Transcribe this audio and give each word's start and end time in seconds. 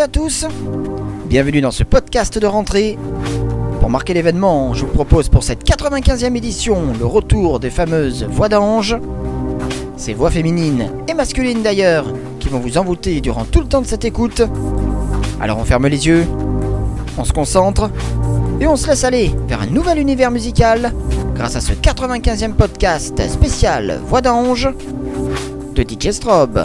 À 0.00 0.08
tous, 0.08 0.44
bienvenue 1.26 1.60
dans 1.60 1.70
ce 1.70 1.84
podcast 1.84 2.36
de 2.38 2.46
rentrée. 2.48 2.98
Pour 3.78 3.90
marquer 3.90 4.12
l'événement, 4.12 4.74
je 4.74 4.84
vous 4.84 4.92
propose 4.92 5.28
pour 5.28 5.44
cette 5.44 5.64
95e 5.64 6.34
édition 6.36 6.94
le 6.98 7.06
retour 7.06 7.60
des 7.60 7.70
fameuses 7.70 8.24
voix 8.24 8.48
d'ange. 8.48 8.96
Ces 9.96 10.12
voix 10.12 10.30
féminines 10.30 10.90
et 11.06 11.14
masculines 11.14 11.62
d'ailleurs, 11.62 12.06
qui 12.40 12.48
vont 12.48 12.58
vous 12.58 12.76
envoûter 12.76 13.20
durant 13.20 13.44
tout 13.44 13.60
le 13.60 13.66
temps 13.68 13.82
de 13.82 13.86
cette 13.86 14.04
écoute. 14.04 14.42
Alors 15.40 15.58
on 15.58 15.64
ferme 15.64 15.86
les 15.86 16.08
yeux, 16.08 16.26
on 17.16 17.24
se 17.24 17.32
concentre 17.32 17.88
et 18.60 18.66
on 18.66 18.76
se 18.76 18.88
laisse 18.88 19.04
aller 19.04 19.30
vers 19.46 19.62
un 19.62 19.66
nouvel 19.66 19.98
univers 19.98 20.32
musical 20.32 20.92
grâce 21.36 21.54
à 21.54 21.60
ce 21.60 21.72
95e 21.72 22.54
podcast 22.54 23.22
spécial 23.28 24.00
Voix 24.08 24.22
d'ange 24.22 24.68
de 25.74 25.82
DJ 25.82 26.10
Strobe. 26.10 26.64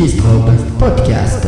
DJ 0.00 0.08
Strobe 0.08 0.52
Podcast. 0.78 1.46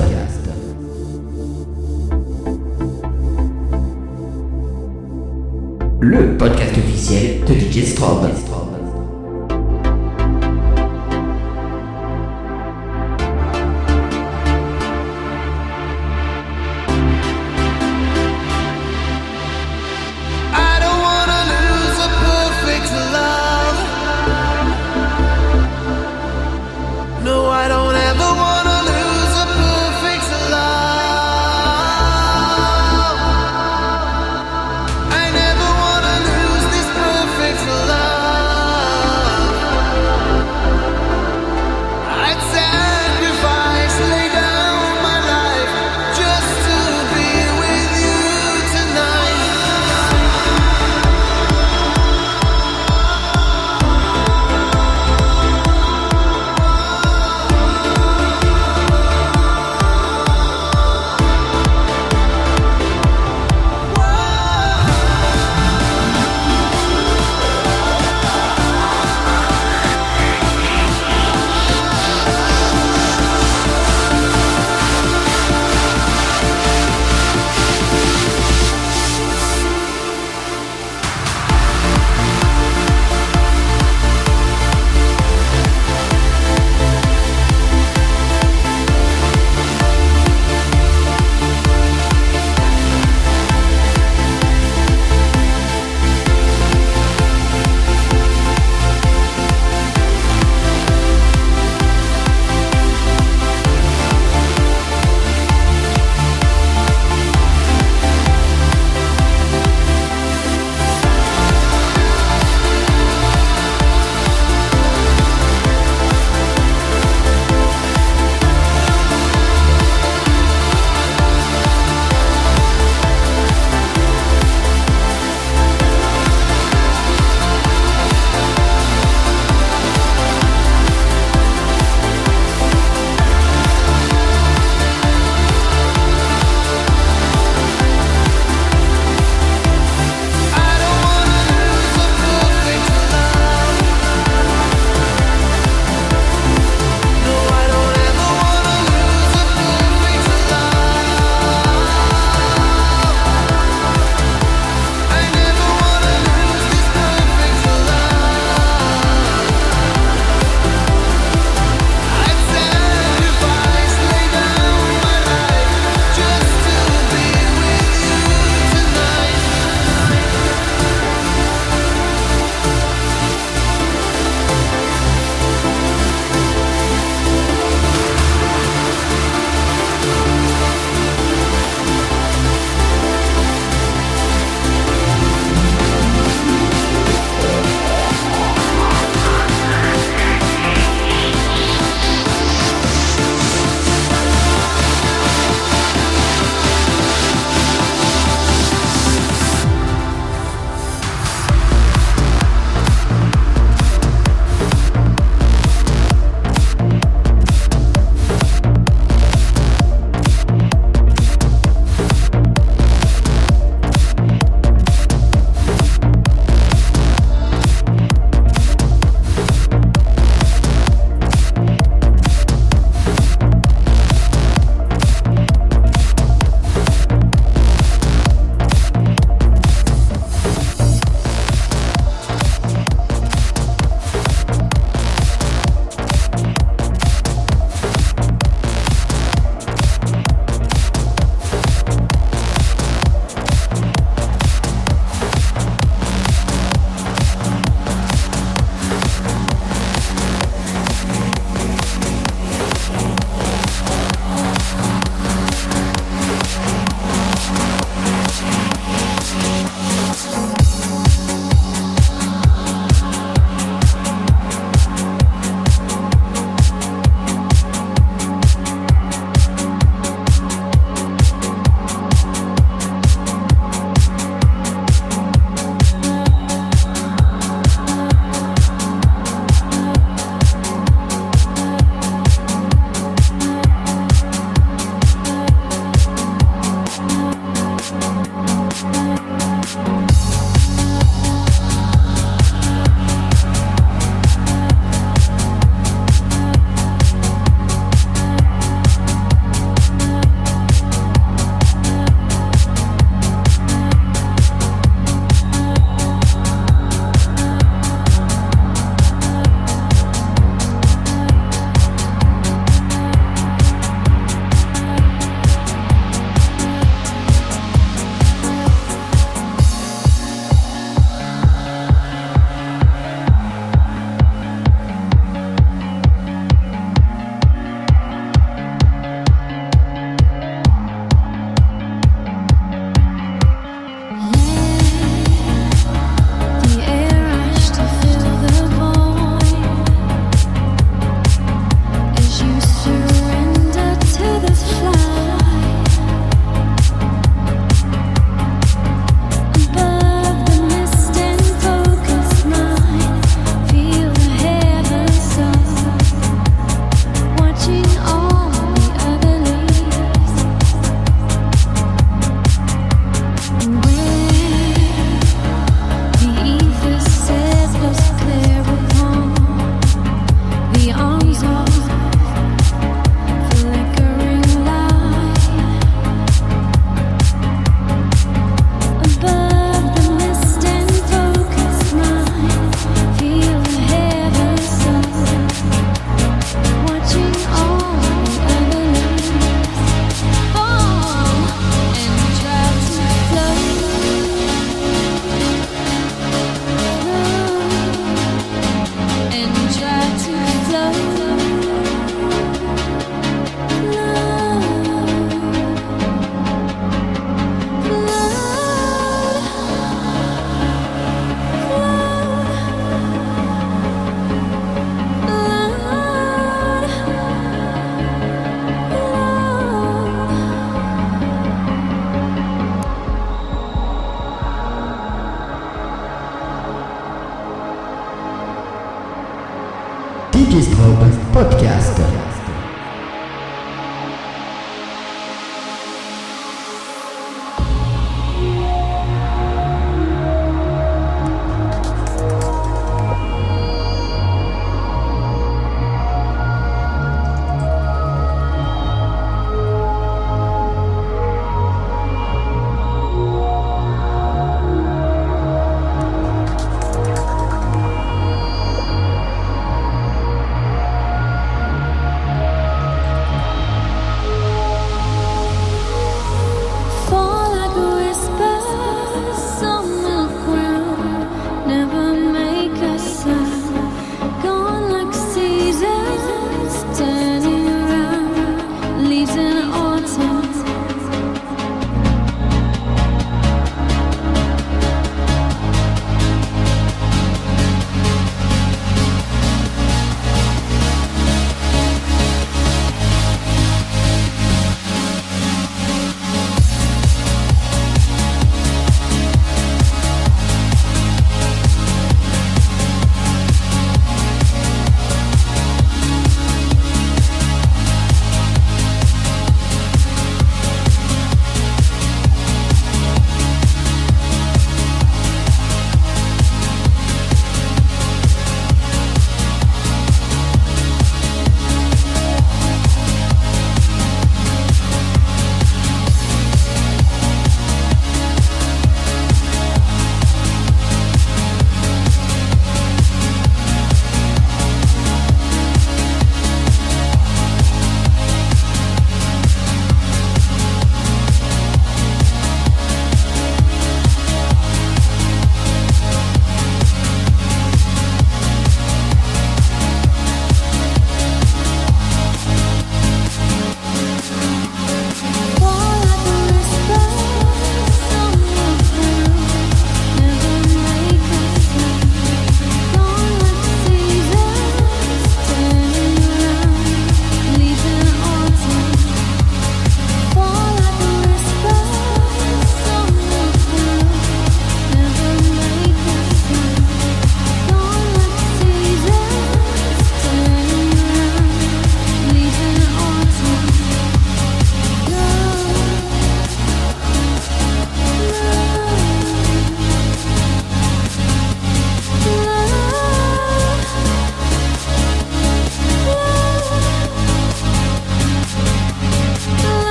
Le 6.00 6.36
podcast 6.36 6.76
officiel 6.76 7.44
de 7.46 7.54
DJ 7.54 7.86
Strobe. 7.86 8.51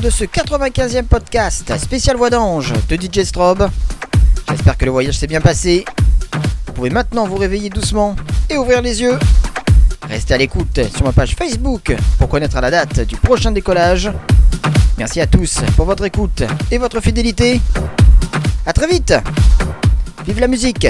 De 0.00 0.10
ce 0.10 0.24
95e 0.24 1.04
podcast 1.04 1.76
spécial 1.78 2.16
voix 2.16 2.30
d'ange 2.30 2.72
de 2.88 2.96
DJ 2.96 3.24
Strobe. 3.24 3.68
J'espère 4.48 4.76
que 4.76 4.84
le 4.84 4.90
voyage 4.90 5.16
s'est 5.18 5.26
bien 5.26 5.40
passé. 5.40 5.84
Vous 6.66 6.72
pouvez 6.72 6.90
maintenant 6.90 7.26
vous 7.26 7.36
réveiller 7.36 7.70
doucement 7.70 8.16
et 8.50 8.56
ouvrir 8.56 8.82
les 8.82 9.02
yeux. 9.02 9.18
Restez 10.08 10.34
à 10.34 10.38
l'écoute 10.38 10.80
sur 10.94 11.04
ma 11.04 11.12
page 11.12 11.36
Facebook 11.36 11.94
pour 12.18 12.28
connaître 12.28 12.60
la 12.60 12.70
date 12.70 13.00
du 13.00 13.16
prochain 13.16 13.52
décollage. 13.52 14.10
Merci 14.98 15.20
à 15.20 15.26
tous 15.26 15.60
pour 15.76 15.86
votre 15.86 16.04
écoute 16.04 16.42
et 16.70 16.78
votre 16.78 17.00
fidélité. 17.00 17.60
A 18.66 18.72
très 18.72 18.88
vite 18.88 19.14
Vive 20.26 20.40
la 20.40 20.48
musique 20.48 20.86